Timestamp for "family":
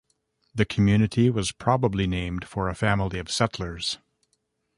2.73-3.19